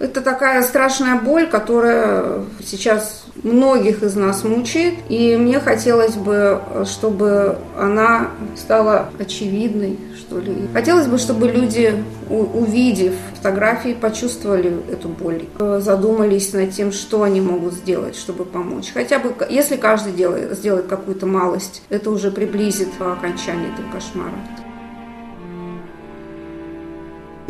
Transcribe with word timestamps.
Это 0.00 0.22
такая 0.22 0.62
страшная 0.62 1.20
боль, 1.20 1.46
которая 1.46 2.44
сейчас 2.64 3.24
многих 3.42 4.02
из 4.02 4.16
нас 4.16 4.44
мучает. 4.44 4.94
И 5.10 5.36
мне 5.36 5.60
хотелось 5.60 6.14
бы, 6.14 6.62
чтобы 6.86 7.58
она 7.78 8.30
стала 8.56 9.10
очевидной, 9.18 9.98
что 10.16 10.40
ли. 10.40 10.68
Хотелось 10.72 11.06
бы, 11.06 11.18
чтобы 11.18 11.48
люди, 11.48 12.02
увидев 12.30 13.12
фотографии, 13.36 13.92
почувствовали 13.92 14.74
эту 14.90 15.10
боль, 15.10 15.44
задумались 15.80 16.54
над 16.54 16.70
тем, 16.70 16.92
что 16.92 17.22
они 17.22 17.42
могут 17.42 17.74
сделать, 17.74 18.16
чтобы 18.16 18.46
помочь. 18.46 18.92
Хотя 18.94 19.18
бы, 19.18 19.34
если 19.50 19.76
каждый 19.76 20.14
делает, 20.14 20.56
сделает 20.56 20.86
какую-то 20.86 21.26
малость, 21.26 21.82
это 21.90 22.10
уже 22.10 22.30
приблизит 22.30 22.88
окончание 22.98 23.70
этого 23.74 23.92
кошмара. 23.92 24.32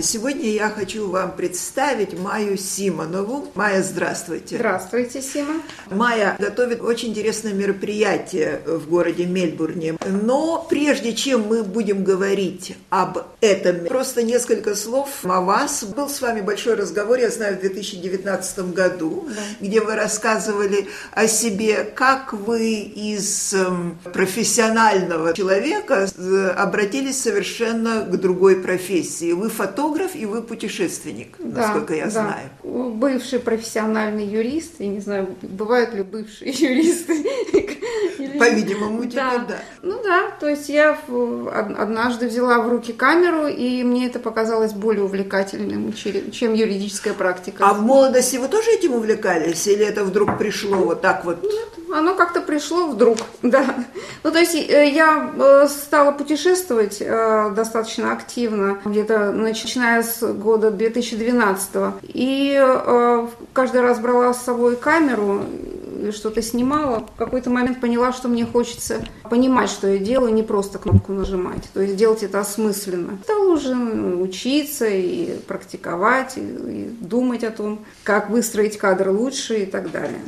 Сегодня 0.02 0.50
я 0.50 0.70
хочу 0.70 1.10
вам 1.10 1.32
представить 1.36 2.18
Майю 2.18 2.56
Симонову. 2.56 3.48
Майя, 3.54 3.82
здравствуйте. 3.82 4.56
Здравствуйте, 4.56 5.20
Сима. 5.20 5.54
Майя 5.90 6.36
готовит 6.38 6.80
очень 6.80 7.10
интересное 7.10 7.52
мероприятие 7.52 8.62
в 8.66 8.88
городе 8.88 9.26
Мельбурне. 9.26 9.96
Но 10.06 10.66
прежде 10.68 11.14
чем 11.14 11.42
мы 11.48 11.62
будем 11.62 12.04
говорить 12.04 12.76
об 12.88 13.18
этом, 13.40 13.86
просто 13.86 14.22
несколько 14.22 14.74
слов 14.74 15.08
о 15.24 15.40
вас. 15.40 15.84
Был 15.84 16.08
с 16.08 16.20
вами 16.20 16.40
большой 16.40 16.74
разговор, 16.74 17.18
я 17.18 17.30
знаю, 17.30 17.56
в 17.56 17.60
2019 17.60 18.72
году, 18.72 19.28
да. 19.28 19.42
где 19.60 19.80
вы 19.80 19.96
рассказывали 19.96 20.88
о 21.12 21.26
себе, 21.26 21.84
как 21.84 22.32
вы 22.32 22.80
из 22.80 23.52
эм, 23.52 23.98
профессионального 24.04 25.34
человека 25.34 26.08
обратились 26.56 27.20
совершенно 27.20 28.02
к 28.02 28.16
другой 28.18 28.56
профессии. 28.56 29.32
Вы 29.32 29.50
фотограф, 29.50 29.89
фотограф 29.90 30.16
и 30.16 30.26
вы 30.26 30.42
путешественник, 30.42 31.36
да, 31.38 31.62
насколько 31.62 31.94
я 31.94 32.04
да. 32.04 32.10
знаю. 32.10 32.50
Бывший 32.62 33.40
профессиональный 33.40 34.26
юрист, 34.26 34.74
я 34.78 34.88
не 34.88 35.00
знаю, 35.00 35.34
бывают 35.42 35.94
ли 35.94 36.02
бывшие 36.02 36.50
юристы. 36.52 37.24
По-видимому, 38.38 39.04
теперь 39.04 39.20
да. 39.48 39.58
Ну 39.82 40.02
да, 40.02 40.30
то 40.38 40.48
есть 40.48 40.68
я 40.68 40.98
однажды 41.78 42.28
взяла 42.28 42.60
в 42.60 42.68
руки 42.68 42.92
камеру, 42.92 43.46
и 43.46 43.82
мне 43.82 44.06
это 44.06 44.18
показалось 44.18 44.72
более 44.72 45.04
увлекательным, 45.04 45.92
чем 45.92 46.54
юридическая 46.54 47.14
практика. 47.14 47.64
А 47.66 47.74
в 47.74 47.82
молодости 47.82 48.36
вы 48.36 48.48
тоже 48.48 48.70
этим 48.70 48.94
увлекались, 48.94 49.66
или 49.66 49.84
это 49.84 50.04
вдруг 50.04 50.38
пришло 50.38 50.76
вот 50.76 51.00
так 51.00 51.24
вот? 51.24 51.42
Нет, 51.42 51.68
оно 51.92 52.14
как-то 52.14 52.40
пришло 52.40 52.86
вдруг, 52.86 53.18
да. 53.42 53.64
Ну, 54.22 54.30
то 54.30 54.38
есть 54.38 54.54
э, 54.54 54.90
я 54.90 55.30
э, 55.36 55.68
стала 55.68 56.12
путешествовать 56.12 56.98
э, 57.00 57.52
достаточно 57.54 58.12
активно, 58.12 58.80
где-то 58.84 59.32
начиная 59.32 60.02
с 60.02 60.20
года 60.32 60.70
2012 60.70 61.70
и 62.02 62.60
каждый 63.52 63.80
раз 63.80 63.98
брала 63.98 64.34
с 64.34 64.42
собой 64.42 64.76
камеру, 64.76 65.42
что-то 66.12 66.42
снимала, 66.42 67.06
в 67.14 67.18
какой-то 67.18 67.50
момент 67.50 67.80
поняла, 67.80 68.12
что 68.12 68.28
мне 68.28 68.44
хочется 68.44 69.04
понимать, 69.28 69.70
что 69.70 69.88
я 69.88 69.98
делаю, 69.98 70.32
не 70.32 70.42
просто 70.42 70.78
кнопку 70.78 71.12
нажимать, 71.12 71.68
то 71.72 71.80
есть 71.80 71.96
делать 71.96 72.22
это 72.22 72.40
осмысленно. 72.40 73.18
Стала 73.24 73.52
уже 73.52 73.74
учиться 73.74 74.86
и 74.86 75.38
практиковать, 75.46 76.36
и, 76.36 76.40
и 76.40 76.96
думать 77.00 77.44
о 77.44 77.50
том, 77.50 77.84
как 78.04 78.30
выстроить 78.30 78.78
кадр 78.78 79.10
лучше 79.10 79.62
и 79.62 79.66
так 79.66 79.90
далее. 79.90 80.20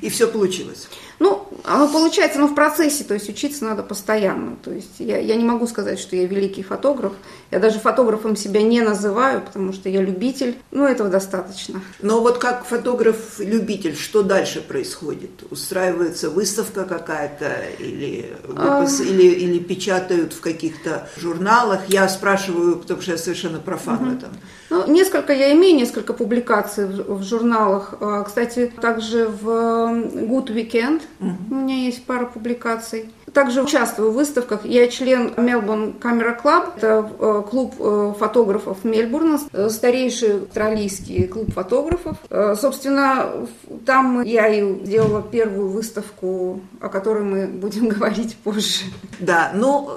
И 0.00 0.10
все 0.10 0.28
получилось. 0.28 0.88
Ну, 1.18 1.48
оно 1.64 1.88
получается, 1.88 2.38
но 2.38 2.46
в 2.46 2.54
процессе, 2.54 3.02
то 3.02 3.14
есть 3.14 3.28
учиться 3.28 3.64
надо 3.64 3.82
постоянно. 3.82 4.56
То 4.62 4.70
есть 4.70 5.00
я, 5.00 5.18
я 5.18 5.34
не 5.34 5.44
могу 5.44 5.66
сказать, 5.66 5.98
что 5.98 6.14
я 6.14 6.26
великий 6.26 6.62
фотограф. 6.62 7.12
Я 7.50 7.58
даже 7.58 7.80
фотографом 7.80 8.36
себя 8.36 8.62
не 8.62 8.80
называю, 8.80 9.42
потому 9.42 9.72
что 9.72 9.88
я 9.88 10.00
любитель. 10.00 10.58
Ну, 10.70 10.84
этого 10.84 11.08
достаточно. 11.08 11.82
Но 12.00 12.20
вот 12.20 12.38
как 12.38 12.64
фотограф-любитель, 12.64 13.96
что 13.96 14.22
дальше 14.22 14.60
происходит? 14.60 15.30
Устраивается 15.50 16.30
выставка 16.30 16.84
какая-то 16.84 17.56
или, 17.80 18.32
выпуск, 18.46 19.00
а... 19.00 19.04
или, 19.04 19.24
или 19.24 19.58
печатают 19.58 20.34
в 20.34 20.40
каких-то 20.40 21.08
журналах? 21.16 21.80
Я 21.88 22.08
спрашиваю, 22.08 22.76
потому 22.76 23.02
что 23.02 23.12
я 23.12 23.18
совершенно 23.18 23.58
профан 23.58 23.96
угу. 23.96 24.04
в 24.04 24.16
этом. 24.16 24.30
Ну, 24.70 24.86
несколько, 24.86 25.32
я 25.32 25.52
имею 25.54 25.76
несколько 25.76 26.12
публикаций 26.12 26.86
в, 26.86 27.20
в 27.20 27.22
журналах. 27.24 27.94
А, 28.00 28.22
кстати, 28.22 28.70
также 28.80 29.26
в 29.26 29.77
Good 29.86 30.48
Weekend 30.48 31.02
угу. 31.20 31.36
у 31.50 31.54
меня 31.54 31.76
есть 31.76 32.04
пара 32.04 32.26
публикаций. 32.26 33.10
Также 33.38 33.62
участвую 33.62 34.10
в 34.10 34.14
выставках. 34.14 34.64
Я 34.64 34.88
член 34.88 35.28
Melbourne 35.36 35.96
Camera 36.00 36.36
Club. 36.42 36.72
Это 36.76 37.08
э, 37.20 37.42
клуб 37.48 37.72
э, 37.78 38.14
фотографов 38.18 38.78
Мельбурна, 38.82 39.38
э, 39.52 39.68
старейший 39.70 40.42
австралийский 40.42 41.28
клуб 41.28 41.54
фотографов. 41.54 42.16
Собственно, 42.60 43.46
там 43.86 44.22
я 44.22 44.48
и 44.48 44.84
сделала 44.84 45.22
первую 45.22 45.68
выставку, 45.68 46.60
о 46.80 46.88
которой 46.88 47.22
мы 47.22 47.46
будем 47.46 47.88
говорить 47.96 48.34
позже. 48.42 48.86
Да, 49.20 49.52
ну 49.54 49.88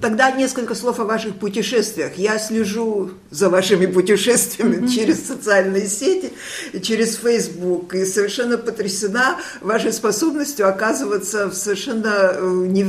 тогда 0.00 0.32
несколько 0.32 0.74
слов 0.74 0.98
о 0.98 1.04
ваших 1.04 1.36
путешествиях. 1.36 2.16
Я 2.16 2.36
слежу 2.40 3.10
за 3.30 3.48
вашими 3.48 3.86
путешествиями 3.86 4.82
mm-hmm. 4.82 4.88
через 4.88 5.24
социальные 5.24 5.86
сети, 5.86 6.32
через 6.82 7.14
Facebook 7.14 7.94
и 7.94 8.04
совершенно 8.04 8.58
потрясена 8.58 9.36
вашей 9.60 9.92
способностью 9.92 10.68
оказываться 10.68 11.46
в 11.46 11.54
совершенно 11.54 12.40
невероятных 12.40 12.87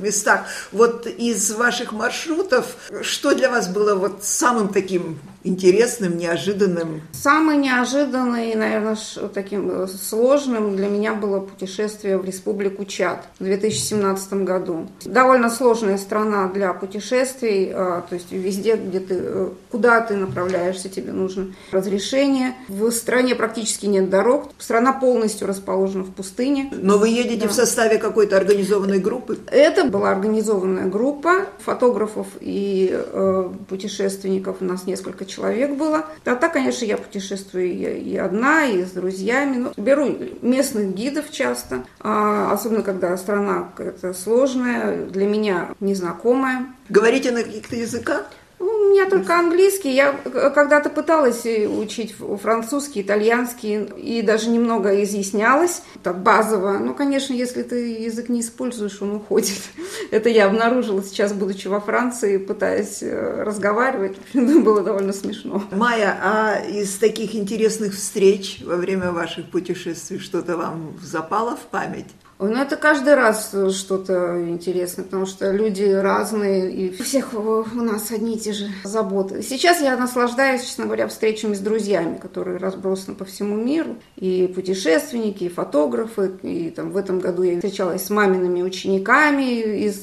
местах. 0.00 0.46
Вот 0.72 1.06
из 1.06 1.50
ваших 1.52 1.92
маршрутов, 1.92 2.66
что 3.02 3.34
для 3.34 3.50
вас 3.50 3.68
было 3.68 3.94
вот 3.94 4.24
самым 4.24 4.68
таким 4.68 5.18
интересным, 5.48 6.16
неожиданным? 6.16 7.02
Самый 7.12 7.56
неожиданный, 7.56 8.54
наверное, 8.54 8.96
таким 9.32 9.70
э, 9.70 9.86
сложным 9.88 10.76
для 10.76 10.88
меня 10.88 11.14
было 11.14 11.40
путешествие 11.40 12.18
в 12.18 12.24
Республику 12.24 12.84
Чад 12.84 13.26
в 13.38 13.44
2017 13.44 14.32
году. 14.44 14.88
Довольно 15.04 15.50
сложная 15.50 15.98
страна 15.98 16.48
для 16.48 16.72
путешествий, 16.72 17.70
а, 17.72 18.02
то 18.08 18.14
есть 18.14 18.30
везде, 18.30 18.76
где 18.76 19.00
ты, 19.00 19.14
э, 19.18 19.48
куда 19.70 20.00
ты 20.00 20.14
направляешься, 20.14 20.88
тебе 20.88 21.12
нужно 21.12 21.54
разрешение. 21.72 22.54
В 22.68 22.90
стране 22.90 23.34
практически 23.34 23.86
нет 23.86 24.10
дорог, 24.10 24.50
страна 24.58 24.92
полностью 24.92 25.48
расположена 25.48 26.04
в 26.04 26.12
пустыне. 26.12 26.70
Но 26.72 26.98
вы 26.98 27.08
едете 27.08 27.42
да. 27.42 27.48
в 27.48 27.52
составе 27.52 27.98
какой-то 27.98 28.36
организованной 28.36 28.98
группы? 28.98 29.38
Это 29.46 29.84
была 29.84 30.10
организованная 30.10 30.86
группа 30.86 31.46
фотографов 31.64 32.26
и 32.40 32.90
э, 32.92 33.50
путешественников, 33.68 34.58
у 34.60 34.64
нас 34.64 34.86
несколько 34.86 35.24
человек 35.24 35.37
было. 35.74 36.06
А 36.24 36.34
так, 36.34 36.52
конечно, 36.52 36.84
я 36.84 36.96
путешествую 36.96 37.72
и, 37.72 38.16
одна, 38.16 38.64
и 38.64 38.84
с 38.84 38.90
друзьями. 38.90 39.56
Но 39.56 39.72
беру 39.76 40.16
местных 40.42 40.94
гидов 40.94 41.30
часто, 41.30 41.84
а, 42.00 42.52
особенно 42.52 42.82
когда 42.82 43.16
страна 43.16 43.70
какая-то 43.74 44.14
сложная, 44.14 45.06
для 45.06 45.26
меня 45.26 45.70
незнакомая. 45.80 46.66
Говорите 46.88 47.30
на 47.30 47.42
каких-то 47.42 47.76
языках? 47.76 48.26
У 48.60 48.64
меня 48.64 49.08
только 49.08 49.38
английский. 49.38 49.94
Я 49.94 50.12
когда-то 50.12 50.90
пыталась 50.90 51.44
учить 51.44 52.14
французский, 52.42 53.02
итальянский 53.02 53.84
и 53.84 54.22
даже 54.22 54.50
немного 54.50 55.02
изъяснялась, 55.02 55.82
так 56.02 56.22
базово. 56.22 56.78
Ну, 56.78 56.94
конечно, 56.94 57.32
если 57.32 57.62
ты 57.62 57.98
язык 58.00 58.28
не 58.28 58.40
используешь, 58.40 59.00
он 59.00 59.16
уходит. 59.16 59.60
Это 60.10 60.28
я 60.28 60.46
обнаружила 60.46 61.02
сейчас, 61.02 61.32
будучи 61.32 61.68
во 61.68 61.80
Франции, 61.80 62.38
пытаясь 62.38 63.02
э, 63.02 63.42
разговаривать. 63.42 64.16
Было 64.34 64.82
довольно 64.82 65.12
смешно. 65.12 65.62
Майя, 65.70 66.18
а 66.20 66.60
из 66.60 66.96
таких 66.96 67.34
интересных 67.34 67.94
встреч 67.94 68.62
во 68.64 68.76
время 68.76 69.12
ваших 69.12 69.50
путешествий 69.50 70.18
что-то 70.18 70.56
вам 70.56 70.98
запало 71.00 71.56
в 71.56 71.66
память? 71.70 72.08
Ну, 72.40 72.54
это 72.54 72.76
каждый 72.76 73.14
раз 73.14 73.52
что-то 73.72 74.48
интересное, 74.48 75.04
потому 75.04 75.26
что 75.26 75.50
люди 75.50 75.82
разные, 75.82 76.70
и 76.72 76.90
у 76.90 77.02
всех 77.02 77.34
у 77.34 77.64
нас 77.82 78.12
одни 78.12 78.36
и 78.36 78.38
те 78.38 78.52
же 78.52 78.68
заботы. 78.84 79.42
Сейчас 79.42 79.80
я 79.80 79.96
наслаждаюсь, 79.96 80.62
честно 80.62 80.84
говоря, 80.84 81.08
встречами 81.08 81.54
с 81.54 81.58
друзьями, 81.58 82.16
которые 82.16 82.58
разбросаны 82.58 83.16
по 83.16 83.24
всему 83.24 83.56
миру, 83.56 83.96
и 84.16 84.46
путешественники, 84.54 85.44
и 85.44 85.48
фотографы, 85.48 86.30
и 86.42 86.70
там 86.70 86.92
в 86.92 86.96
этом 86.96 87.18
году 87.18 87.42
я 87.42 87.56
встречалась 87.56 88.04
с 88.04 88.10
мамиными 88.10 88.62
учениками 88.62 89.84
из 89.86 90.00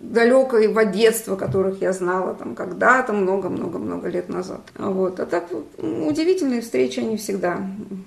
далекого 0.00 0.86
детства, 0.86 1.36
которых 1.36 1.82
я 1.82 1.92
знала 1.92 2.34
там 2.34 2.54
когда-то, 2.54 3.12
много-много-много 3.12 4.08
лет 4.08 4.30
назад. 4.30 4.62
Вот. 4.78 5.20
А 5.20 5.26
так 5.26 5.48
удивительные 5.78 6.62
встречи, 6.62 7.00
они 7.00 7.18
всегда 7.18 7.60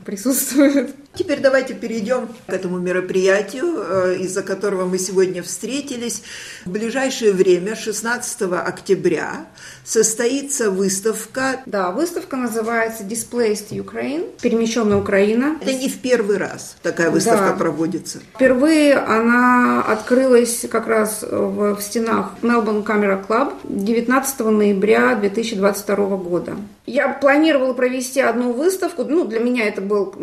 присутствуют. 0.05 0.95
Теперь 1.15 1.41
давайте 1.41 1.75
перейдем 1.75 2.27
к 2.47 2.51
этому 2.51 2.79
мероприятию, 2.79 3.75
э, 3.77 4.17
из-за 4.21 4.41
которого 4.41 4.85
мы 4.85 4.97
сегодня 4.97 5.43
встретились. 5.43 6.23
В 6.65 6.71
ближайшее 6.71 7.33
время, 7.33 7.75
16 7.75 8.41
октября, 8.59 9.45
состоится 9.83 10.71
выставка. 10.71 11.61
Да, 11.67 11.91
выставка 11.91 12.35
называется 12.35 13.03
Displaced 13.03 13.69
Ukraine, 13.69 14.31
перемещенная 14.41 14.97
Украина. 14.97 15.57
Это 15.61 15.73
не 15.73 15.87
в 15.87 15.99
первый 15.99 16.37
раз 16.37 16.77
такая 16.81 17.11
выставка 17.11 17.49
да. 17.49 17.53
проводится. 17.53 18.19
Впервые 18.33 18.95
она 18.95 19.83
открылась 19.83 20.65
как 20.71 20.87
раз 20.87 21.21
в, 21.21 21.75
в 21.75 21.81
стенах 21.81 22.31
Melbourne 22.41 22.83
Camera 22.83 23.23
Club 23.23 23.53
19 23.65 24.39
ноября 24.39 25.15
2022 25.15 25.95
года. 26.17 26.55
Я 26.85 27.09
планировала 27.09 27.73
провести 27.73 28.19
одну 28.19 28.51
выставку, 28.51 29.05
ну, 29.05 29.23
для 29.25 29.39
меня 29.39 29.67
это 29.67 29.79
был 29.79 30.13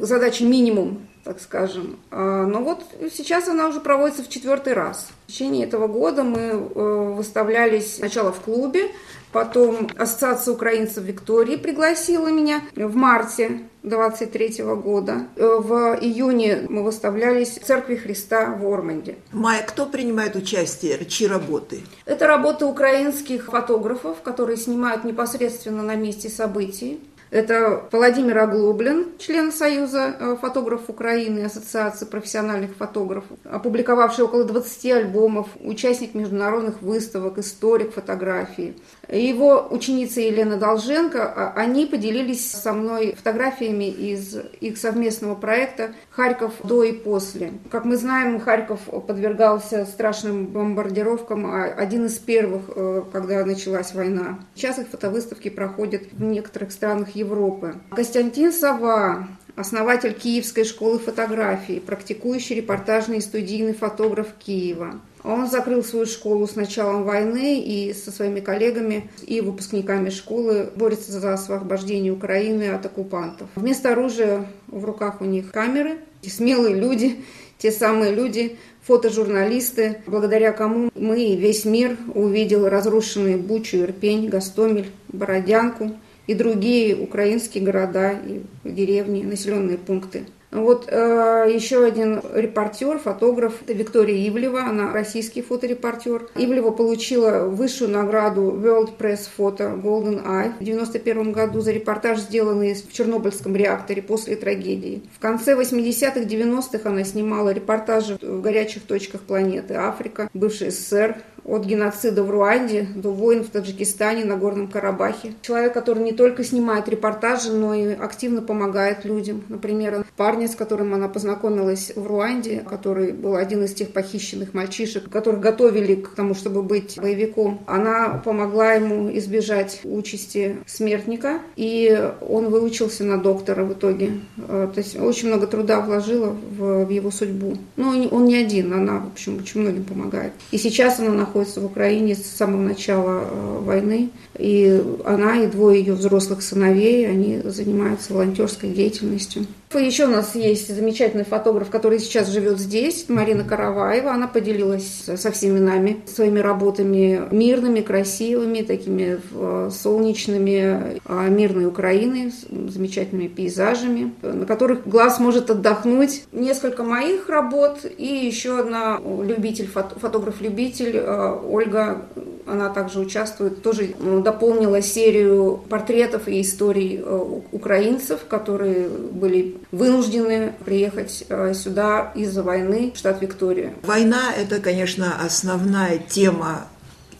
задача 0.00 0.39
минимум, 0.44 1.06
так 1.24 1.40
скажем. 1.40 1.98
А, 2.10 2.46
но 2.46 2.60
вот 2.60 2.82
сейчас 3.12 3.48
она 3.48 3.68
уже 3.68 3.80
проводится 3.80 4.22
в 4.22 4.28
четвертый 4.28 4.72
раз. 4.72 5.08
В 5.26 5.32
течение 5.32 5.66
этого 5.66 5.86
года 5.86 6.24
мы 6.24 6.38
э, 6.38 7.14
выставлялись 7.16 7.96
сначала 7.96 8.32
в 8.32 8.40
клубе, 8.40 8.90
потом 9.32 9.88
Ассоциация 9.96 10.54
украинцев 10.54 11.04
Виктории 11.04 11.56
пригласила 11.56 12.28
меня 12.28 12.62
в 12.74 12.96
марте 12.96 13.60
23 13.82 14.62
года. 14.82 15.26
Э, 15.36 15.58
в 15.60 15.98
июне 16.00 16.66
мы 16.68 16.82
выставлялись 16.82 17.58
в 17.58 17.64
Церкви 17.64 17.96
Христа 17.96 18.46
в 18.54 18.66
Орманде. 18.66 19.16
Майя, 19.32 19.62
кто 19.62 19.86
принимает 19.86 20.36
участие? 20.36 21.04
Чьи 21.04 21.26
работы? 21.26 21.80
Это 22.06 22.26
работы 22.26 22.64
украинских 22.64 23.46
фотографов, 23.46 24.22
которые 24.22 24.56
снимают 24.56 25.04
непосредственно 25.04 25.82
на 25.82 25.94
месте 25.94 26.28
событий. 26.28 27.00
Это 27.30 27.84
Владимир 27.92 28.38
Оглоблин, 28.38 29.16
член 29.18 29.52
Союза 29.52 30.16
э, 30.18 30.36
фотографов 30.40 30.90
Украины, 30.90 31.44
Ассоциации 31.44 32.04
профессиональных 32.04 32.74
фотографов, 32.74 33.38
опубликовавший 33.44 34.24
около 34.24 34.44
20 34.44 34.86
альбомов, 34.86 35.46
участник 35.60 36.14
международных 36.14 36.82
выставок, 36.82 37.38
историк 37.38 37.94
фотографии. 37.94 38.74
Его 39.08 39.68
ученица 39.70 40.20
Елена 40.20 40.56
Долженко, 40.56 41.22
а, 41.22 41.52
они 41.54 41.86
поделились 41.86 42.50
со 42.50 42.72
мной 42.72 43.14
фотографиями 43.14 43.88
из 43.88 44.36
их 44.60 44.76
совместного 44.76 45.36
проекта 45.36 45.92
«Харьков 46.10 46.54
до 46.64 46.82
и 46.82 46.90
после». 46.90 47.52
Как 47.70 47.84
мы 47.84 47.96
знаем, 47.96 48.40
Харьков 48.40 48.80
подвергался 49.06 49.84
страшным 49.84 50.46
бомбардировкам, 50.46 51.46
а 51.46 51.64
один 51.64 52.06
из 52.06 52.18
первых, 52.18 52.62
э, 52.74 53.02
когда 53.12 53.44
началась 53.44 53.94
война. 53.94 54.40
Сейчас 54.56 54.80
их 54.80 54.88
фотовыставки 54.88 55.48
проходят 55.48 56.02
в 56.10 56.22
некоторых 56.22 56.72
странах 56.72 57.10
Европы. 57.20 57.76
Константин 57.90 58.52
Сова, 58.52 59.28
основатель 59.56 60.14
Киевской 60.14 60.64
школы 60.64 60.98
фотографии, 60.98 61.78
практикующий 61.78 62.56
репортажный 62.56 63.18
и 63.18 63.20
студийный 63.20 63.74
фотограф 63.74 64.28
Киева. 64.38 65.00
Он 65.22 65.46
закрыл 65.46 65.84
свою 65.84 66.06
школу 66.06 66.46
с 66.46 66.56
началом 66.56 67.04
войны 67.04 67.60
и 67.60 67.92
со 67.92 68.10
своими 68.10 68.40
коллегами 68.40 69.10
и 69.26 69.42
выпускниками 69.42 70.08
школы 70.08 70.70
борется 70.74 71.12
за 71.12 71.34
освобождение 71.34 72.12
Украины 72.12 72.70
от 72.70 72.86
оккупантов. 72.86 73.48
Вместо 73.54 73.92
оружия 73.92 74.46
в 74.66 74.84
руках 74.84 75.20
у 75.20 75.24
них 75.26 75.52
камеры, 75.52 75.98
смелые 76.26 76.74
люди, 76.74 77.22
те 77.58 77.70
самые 77.70 78.14
люди, 78.14 78.56
фотожурналисты, 78.82 80.02
благодаря 80.06 80.52
кому 80.52 80.90
мы 80.94 81.22
и 81.22 81.36
весь 81.36 81.66
мир 81.66 81.98
увидел 82.14 82.66
разрушенные 82.66 83.36
Бучу, 83.36 83.76
Ирпень, 83.76 84.28
Гастомель, 84.28 84.90
Бородянку– 85.08 85.92
и 86.30 86.34
другие 86.34 86.94
украинские 86.94 87.64
города 87.64 88.12
и 88.12 88.42
деревни, 88.62 89.24
населенные 89.24 89.76
пункты. 89.78 90.26
Вот 90.52 90.88
э, 90.88 91.50
еще 91.52 91.84
один 91.84 92.20
репортер, 92.34 92.98
фотограф, 92.98 93.62
это 93.62 93.72
Виктория 93.72 94.28
Ивлева, 94.28 94.62
она 94.62 94.92
российский 94.92 95.42
фоторепортер. 95.42 96.28
Ивлева 96.34 96.70
получила 96.70 97.46
высшую 97.46 97.90
награду 97.90 98.42
World 98.42 98.96
Press 98.98 99.28
Photo 99.36 99.80
Golden 99.80 100.24
Eye 100.24 100.52
в 100.58 100.62
1991 100.62 101.32
году 101.32 101.60
за 101.60 101.70
репортаж, 101.70 102.18
сделанный 102.18 102.74
в 102.74 102.92
Чернобыльском 102.92 103.54
реакторе 103.54 104.02
после 104.02 104.34
трагедии. 104.34 105.02
В 105.16 105.20
конце 105.20 105.54
80-х, 105.54 106.20
90-х 106.20 106.88
она 106.88 107.04
снимала 107.04 107.50
репортажи 107.50 108.18
в 108.20 108.40
горячих 108.40 108.82
точках 108.82 109.22
планеты 109.22 109.74
Африка, 109.74 110.28
бывший 110.34 110.70
СССР, 110.70 111.16
от 111.44 111.64
геноцида 111.64 112.22
в 112.22 112.30
Руанде 112.30 112.86
до 112.94 113.10
войн 113.10 113.44
в 113.44 113.48
Таджикистане, 113.48 114.24
на 114.24 114.36
Горном 114.36 114.68
Карабахе. 114.68 115.34
Человек, 115.42 115.72
который 115.74 116.02
не 116.02 116.12
только 116.12 116.44
снимает 116.44 116.88
репортажи, 116.88 117.52
но 117.52 117.74
и 117.74 117.92
активно 117.92 118.42
помогает 118.42 119.04
людям. 119.04 119.42
Например, 119.48 120.04
парня, 120.16 120.48
с 120.48 120.54
которым 120.54 120.94
она 120.94 121.08
познакомилась 121.08 121.92
в 121.94 122.06
Руанде, 122.06 122.64
который 122.68 123.12
был 123.12 123.36
один 123.36 123.64
из 123.64 123.74
тех 123.74 123.92
похищенных 123.92 124.54
мальчишек, 124.54 125.08
которых 125.08 125.40
готовили 125.40 125.94
к 125.96 126.10
тому, 126.10 126.34
чтобы 126.34 126.62
быть 126.62 126.98
боевиком. 127.00 127.60
Она 127.66 128.20
помогла 128.24 128.72
ему 128.72 129.10
избежать 129.18 129.80
участи 129.84 130.58
смертника, 130.66 131.40
и 131.56 132.10
он 132.20 132.50
выучился 132.50 133.04
на 133.04 133.18
доктора 133.18 133.64
в 133.64 133.72
итоге. 133.72 134.20
Э, 134.38 134.68
то 134.72 134.78
есть 134.80 134.98
очень 134.98 135.28
много 135.28 135.46
труда 135.46 135.80
вложила 135.80 136.28
в, 136.28 136.88
его 136.90 137.10
судьбу. 137.10 137.56
Но 137.76 137.90
он 138.10 138.26
не 138.26 138.36
один, 138.36 138.72
она, 138.72 138.98
в 138.98 139.12
общем, 139.12 139.38
очень 139.38 139.60
многим 139.60 139.84
помогает. 139.84 140.32
И 140.50 140.58
сейчас 140.58 141.00
она 141.00 141.10
находится 141.10 141.29
находится 141.30 141.60
в 141.60 141.66
Украине 141.66 142.16
с 142.16 142.26
самого 142.26 142.60
начала 142.60 143.22
э, 143.22 143.58
войны. 143.60 144.10
И 144.40 144.82
она 145.04 145.36
и 145.44 145.46
двое 145.46 145.80
ее 145.80 145.92
взрослых 145.92 146.42
сыновей, 146.42 147.08
они 147.08 147.40
занимаются 147.44 148.14
волонтерской 148.14 148.70
деятельностью. 148.70 149.46
Еще 149.72 150.06
у 150.06 150.10
нас 150.10 150.34
есть 150.34 150.74
замечательный 150.74 151.24
фотограф, 151.24 151.70
который 151.70 152.00
сейчас 152.00 152.28
живет 152.28 152.58
здесь, 152.58 153.04
Марина 153.08 153.44
Караваева. 153.44 154.10
Она 154.10 154.26
поделилась 154.26 155.04
со 155.04 155.30
всеми 155.30 155.60
нами 155.60 156.00
своими 156.06 156.40
работами 156.40 157.22
мирными, 157.30 157.80
красивыми, 157.80 158.62
такими 158.62 159.20
э, 159.32 159.70
солнечными, 159.72 161.00
а, 161.04 161.28
мирной 161.28 161.66
Украины, 161.66 162.32
замечательными 162.50 163.28
пейзажами, 163.28 164.12
на 164.22 164.44
которых 164.44 164.88
глаз 164.88 165.20
может 165.20 165.50
отдохнуть. 165.50 166.24
Несколько 166.32 166.82
моих 166.82 167.28
работ 167.28 167.86
и 167.96 168.06
еще 168.06 168.58
одна 168.58 168.98
любитель, 168.98 169.68
фотограф-любитель 169.68 170.96
э, 170.96 171.38
Ольга 171.48 172.06
она 172.46 172.70
также 172.70 173.00
участвует, 173.00 173.62
тоже 173.62 173.94
ну, 173.98 174.22
дополнила 174.22 174.82
серию 174.82 175.60
портретов 175.68 176.28
и 176.28 176.40
историй 176.40 177.00
э, 177.02 177.40
украинцев, 177.52 178.20
которые 178.28 178.88
были 178.88 179.56
вынуждены 179.72 180.54
приехать 180.64 181.24
э, 181.28 181.54
сюда 181.54 182.12
из-за 182.14 182.42
войны 182.42 182.92
в 182.94 182.98
штат 182.98 183.20
Виктория. 183.22 183.72
Война– 183.82 184.32
это, 184.36 184.60
конечно, 184.60 185.14
основная 185.24 185.98
тема 185.98 186.66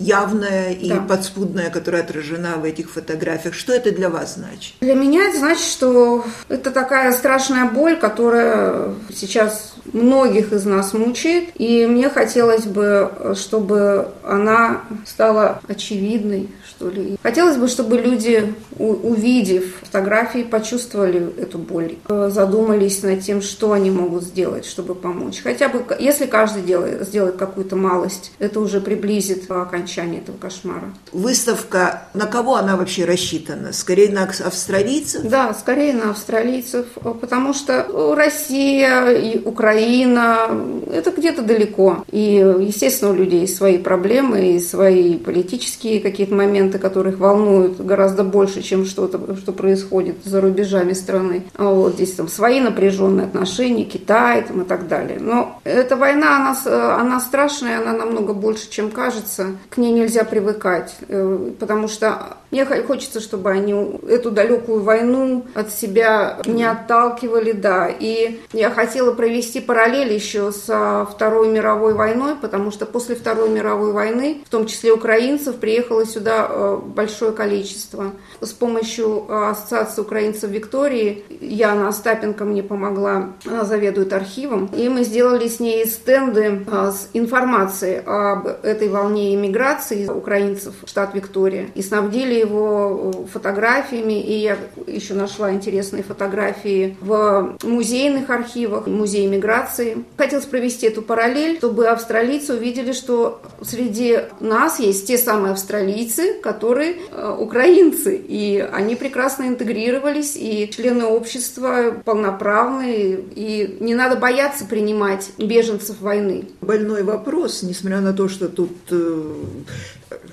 явная 0.00 0.72
и 0.72 0.88
да. 0.88 0.96
подспудная, 0.96 1.70
которая 1.70 2.02
отражена 2.02 2.56
в 2.56 2.64
этих 2.64 2.90
фотографиях. 2.90 3.54
Что 3.54 3.72
это 3.72 3.92
для 3.92 4.08
вас 4.08 4.34
значит? 4.34 4.74
Для 4.80 4.94
меня 4.94 5.28
это 5.28 5.38
значит, 5.38 5.64
что 5.64 6.24
это 6.48 6.70
такая 6.70 7.12
страшная 7.12 7.66
боль, 7.66 7.96
которая 7.96 8.94
сейчас 9.14 9.74
многих 9.92 10.52
из 10.52 10.64
нас 10.64 10.94
мучает. 10.94 11.50
И 11.56 11.86
мне 11.86 12.08
хотелось 12.08 12.64
бы, 12.64 13.34
чтобы 13.36 14.08
она 14.24 14.82
стала 15.06 15.60
очевидной, 15.68 16.48
что 16.66 16.88
ли. 16.88 17.16
Хотелось 17.22 17.56
бы, 17.56 17.68
чтобы 17.68 17.98
люди, 17.98 18.54
увидев 18.78 19.76
фотографии, 19.82 20.42
почувствовали 20.42 21.30
эту 21.38 21.58
боль, 21.58 21.96
задумались 22.08 23.02
над 23.02 23.20
тем, 23.20 23.42
что 23.42 23.72
они 23.72 23.90
могут 23.90 24.22
сделать, 24.22 24.64
чтобы 24.64 24.94
помочь. 24.94 25.42
Хотя 25.42 25.68
бы, 25.68 25.84
если 25.98 26.24
каждый 26.26 26.62
делает, 26.62 27.06
сделает 27.06 27.36
какую-то 27.36 27.76
малость, 27.76 28.32
это 28.38 28.60
уже 28.60 28.80
приблизит 28.80 29.50
окончание 29.50 29.89
этого 29.98 30.36
кошмара. 30.36 30.92
Выставка, 31.12 32.02
на 32.14 32.26
кого 32.26 32.56
она 32.56 32.76
вообще 32.76 33.04
рассчитана? 33.04 33.72
Скорее 33.72 34.10
на 34.10 34.24
австралийцев? 34.24 35.22
Да, 35.24 35.52
скорее 35.54 35.94
на 35.94 36.10
австралийцев, 36.10 36.86
потому 37.20 37.52
что 37.52 38.14
Россия 38.16 39.10
и 39.10 39.38
Украина– 39.44 40.48
это 40.92 41.10
где-то 41.10 41.42
далеко. 41.42 42.04
И, 42.10 42.34
естественно, 42.60 43.10
у 43.10 43.14
людей 43.14 43.46
свои 43.48 43.78
проблемы 43.78 44.54
и 44.54 44.60
свои 44.60 45.16
политические 45.16 46.00
какие-то 46.00 46.34
моменты, 46.34 46.60
моменты, 46.60 46.78
которые 46.78 47.14
их 47.14 47.20
волнуют 47.20 47.80
гораздо 47.80 48.24
больше, 48.24 48.62
чем 48.62 48.84
что-то, 48.84 49.36
что 49.36 49.52
происходит 49.52 50.16
за 50.24 50.40
рубежами 50.40 50.92
страны. 50.92 51.44
А 51.56 51.64
вот 51.64 51.94
здесь 51.94 52.12
там 52.12 52.28
свои 52.28 52.60
напряженные 52.60 53.26
отношения, 53.26 53.84
Китай 53.84 54.42
там, 54.42 54.62
и 54.62 54.64
так 54.64 54.88
далее. 54.88 55.18
Но 55.20 55.60
эта 55.64 55.96
война, 55.96 56.36
она, 56.36 56.96
она 56.96 57.20
страшная, 57.20 57.80
она 57.80 57.92
намного 57.92 58.34
больше, 58.34 58.70
чем 58.70 58.90
кажется. 58.90 59.56
К 59.68 59.78
ней 59.80 59.92
нельзя 59.92 60.24
привыкать, 60.24 60.94
э, 61.08 61.52
потому 61.58 61.88
что 61.88 62.36
Мне 62.50 62.64
хочется, 62.64 63.20
чтобы 63.20 63.50
они 63.50 63.72
эту 64.08 64.30
далекую 64.30 64.82
войну 64.82 65.46
от 65.54 65.72
себя 65.72 66.38
не 66.46 66.64
отталкивали, 66.64 67.52
да. 67.52 67.88
И 67.88 68.40
я 68.52 68.70
хотела 68.70 69.12
провести 69.12 69.60
параллель 69.60 70.12
еще 70.12 70.52
со 70.52 71.06
Второй 71.10 71.48
мировой 71.48 71.94
войной, 71.94 72.34
потому 72.34 72.70
что 72.70 72.86
после 72.86 73.14
Второй 73.14 73.50
мировой 73.50 73.92
войны, 73.92 74.42
в 74.44 74.50
том 74.50 74.66
числе 74.66 74.92
украинцев, 74.92 75.56
приехало 75.56 76.04
сюда 76.04 76.46
э, 76.48 76.80
большое 76.84 77.32
количество. 77.32 78.12
С 78.40 78.52
помощью 78.52 79.26
э, 79.28 79.50
Ассоциации 79.50 80.02
украинцев 80.02 80.50
Виктории 80.50 81.24
Яна 81.40 81.88
Остапенко 81.88 82.44
мне 82.44 82.62
помогла, 82.62 83.32
она 83.46 83.64
заведует 83.64 84.12
архивом, 84.12 84.70
и 84.76 84.88
мы 84.88 85.04
сделали 85.04 85.46
с 85.46 85.60
ней 85.60 85.86
стенды 85.86 86.64
э, 86.66 86.92
с 86.92 87.08
информацией 87.12 88.00
об 88.04 88.46
этой 88.62 88.88
волне 88.88 89.34
иммиграции 89.34 90.08
украинцев 90.08 90.74
в 90.82 90.88
штат 90.88 91.14
Виктория 91.14 91.68
и 91.74 91.82
снабдили 91.82 92.39
его 92.40 93.26
фотографиями, 93.32 94.20
и 94.20 94.38
я 94.38 94.58
еще 94.86 95.14
нашла 95.14 95.52
интересные 95.52 96.02
фотографии 96.02 96.96
в 97.00 97.56
музейных 97.62 98.30
архивах, 98.30 98.86
музей 98.86 99.26
миграции. 99.26 100.04
Хотелось 100.16 100.46
провести 100.46 100.86
эту 100.86 101.02
параллель, 101.02 101.58
чтобы 101.58 101.88
австралийцы 101.88 102.54
увидели, 102.54 102.92
что 102.92 103.40
среди 103.62 104.18
нас 104.40 104.78
есть 104.80 105.06
те 105.06 105.18
самые 105.18 105.52
австралийцы, 105.52 106.34
которые 106.34 106.96
э, 107.10 107.36
украинцы, 107.38 108.16
и 108.16 108.58
они 108.72 108.96
прекрасно 108.96 109.44
интегрировались, 109.44 110.36
и 110.36 110.70
члены 110.74 111.04
общества 111.04 111.94
полноправные, 112.04 113.20
и 113.34 113.76
не 113.80 113.94
надо 113.94 114.16
бояться 114.16 114.64
принимать 114.64 115.30
беженцев 115.38 116.00
войны. 116.00 116.48
Больной 116.60 117.02
вопрос, 117.02 117.62
несмотря 117.62 118.00
на 118.00 118.12
то, 118.12 118.28
что 118.28 118.48
тут 118.48 118.72
э, 118.90 119.34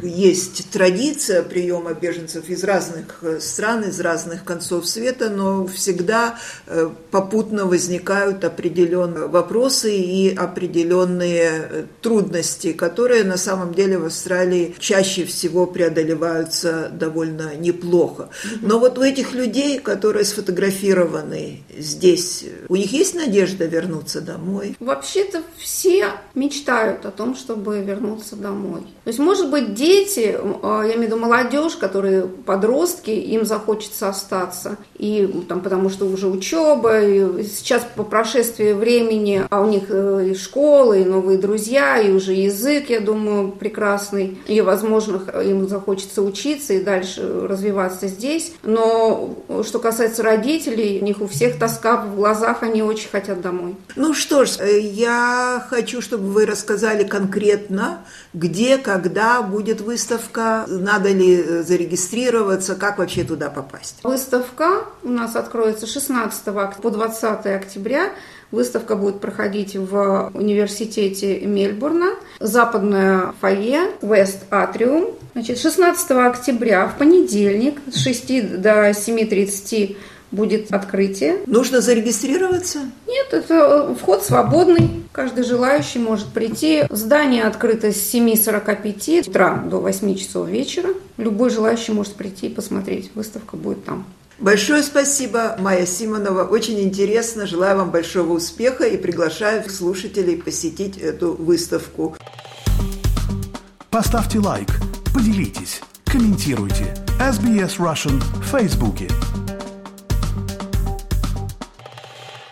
есть 0.02 0.70
традиция 0.72 1.44
приема 1.44 1.94
беженцев 2.00 2.50
из 2.50 2.64
разных 2.64 3.20
э, 3.22 3.40
стран, 3.40 3.84
из 3.84 4.00
разных 4.00 4.44
концов 4.44 4.88
света, 4.88 5.30
но 5.30 5.68
всегда 5.68 6.38
э, 6.66 6.90
попутно 7.12 7.66
возникают 7.66 8.44
определенные 8.44 9.28
вопросы 9.28 9.96
и 9.96 10.34
определенные 10.36 11.50
э, 11.70 11.86
трудности, 12.02 12.74
которые 12.74 13.24
на 13.24 13.38
самом 13.38 13.74
деле 13.74 13.98
в 13.98 14.06
Австралии 14.06 14.76
чаще 14.80 15.26
всего 15.26 15.66
преодолеваются 15.66 16.90
довольно 16.92 17.56
неплохо. 17.56 18.30
Но 18.62 18.80
вот 18.80 18.98
у 18.98 19.02
этих 19.04 19.34
людей, 19.34 19.80
которые 19.80 20.26
сфотографированы 20.26 21.64
здесь, 21.78 22.46
у 22.70 22.76
них 22.76 22.92
есть 22.92 23.16
надежда 23.16 23.66
вернуться 23.66 24.22
домой? 24.22 24.76
Вообще-то 24.80 25.42
все 25.58 26.12
мечтают 26.36 27.06
о 27.06 27.12
том, 27.12 27.36
чтобы 27.36 27.80
вернуться 27.82 28.36
домой. 28.36 28.82
То 29.04 29.10
есть, 29.10 29.20
может 29.20 29.50
быть, 29.50 29.74
дети, 29.74 30.20
я 30.20 30.96
имею 30.96 31.00
в 31.00 31.04
виду 31.04 31.18
молодежь, 31.18 31.76
которые 31.88 32.24
подростки, 32.24 33.12
им 33.12 33.46
захочется 33.46 34.10
остаться. 34.10 34.78
И 34.98 35.46
там, 35.48 35.62
потому 35.62 35.90
что 35.90 36.06
уже 36.06 36.28
учеба, 36.28 37.02
и 37.02 37.44
сейчас 37.44 37.88
по 37.96 38.04
прошествии 38.04 38.74
времени, 38.74 39.44
а 39.50 39.62
у 39.62 39.68
них 39.68 39.86
э, 39.90 40.30
и 40.32 40.36
школы, 40.36 41.02
и 41.02 41.06
новые 41.06 41.38
друзья, 41.38 41.98
и 42.00 42.12
уже 42.12 42.34
язык, 42.34 42.90
я 42.90 43.00
думаю, 43.00 43.52
прекрасный. 43.52 44.38
И, 44.48 44.60
возможно, 44.62 45.22
им 45.42 45.68
захочется 45.68 46.22
учиться 46.22 46.74
и 46.74 46.84
дальше 46.84 47.48
развиваться 47.48 48.08
здесь. 48.08 48.52
Но 48.64 49.36
что 49.64 49.80
касается 49.80 50.24
родителей, 50.24 51.00
у 51.02 51.06
них 51.06 51.22
у 51.22 51.28
всех 51.28 51.58
тоска 51.58 51.98
в 51.98 52.16
глазах, 52.16 52.64
они 52.64 52.84
очень 52.84 53.10
хотят 53.10 53.42
домой. 53.42 53.76
Ну 53.96 54.14
что 54.14 54.46
ж, 54.46 54.58
э, 54.60 54.80
я 54.80 55.66
хочу, 55.70 56.02
чтобы 56.02 56.26
вы 56.32 56.46
рассказали 56.46 57.04
конкретно, 57.04 58.00
где, 58.34 58.78
когда 58.78 59.42
будет 59.42 59.82
выставка, 59.82 60.66
надо 60.68 61.10
ли 61.10 61.36
э, 61.36 61.64
зарегистрироваться, 61.78 62.76
как 62.76 62.98
вообще 62.98 63.24
туда 63.24 63.50
попасть? 63.50 63.98
Выставка 64.04 64.86
у 65.04 65.10
нас 65.10 65.36
откроется 65.36 65.86
16 65.86 66.44
по 66.82 66.90
20 66.90 67.46
октября. 67.46 68.10
Выставка 68.50 68.96
будет 68.96 69.20
проходить 69.20 69.76
в 69.76 70.32
университете 70.34 71.42
Мельбурна, 71.42 72.12
западное 72.40 73.34
фойе, 73.42 73.92
Вест 74.02 74.46
Атриум. 74.50 75.10
Значит, 75.34 75.60
16 75.60 76.12
октября 76.12 76.88
в 76.88 76.98
понедельник 76.98 77.80
с 77.92 78.02
6 78.02 78.62
до 78.62 78.90
7.30 78.90 79.98
будет 80.32 80.74
открытие. 80.74 81.40
Нужно 81.46 81.82
зарегистрироваться? 81.82 82.80
Нет, 83.08 83.34
это 83.34 83.96
вход 84.00 84.24
свободный. 84.24 85.04
Каждый 85.12 85.44
желающий 85.44 86.00
может 86.00 86.28
прийти. 86.28 86.84
Здание 86.90 87.44
открыто 87.44 87.92
с 87.92 88.14
7.45 88.14 89.30
утра 89.30 89.56
до 89.58 89.78
8 89.78 90.16
часов 90.16 90.48
вечера. 90.48 90.90
Любой 91.18 91.50
желающий 91.50 91.92
может 91.92 92.14
прийти 92.14 92.48
и 92.48 92.54
посмотреть. 92.54 93.12
Выставка 93.16 93.58
будет 93.58 93.84
там. 93.86 94.06
Большое 94.40 94.84
спасибо, 94.84 95.56
Майя 95.60 95.88
Симонова. 95.88 96.44
Очень 96.44 96.80
интересно. 96.80 97.48
Желаю 97.48 97.78
вам 97.78 97.90
большого 97.90 98.34
успеха 98.34 98.86
и 98.86 98.98
приглашаю 98.98 99.68
слушателей 99.68 100.38
посетить 100.38 100.98
эту 100.98 101.34
выставку. 101.34 102.16
Поставьте 103.90 104.38
лайк, 104.38 104.70
поделитесь, 105.12 105.82
комментируйте. 106.06 106.94
SBS 107.20 107.78
Russian 107.80 108.22
в 108.42 108.46
Фейсбуке. 108.52 109.10